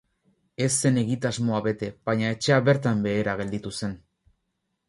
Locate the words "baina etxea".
2.11-2.57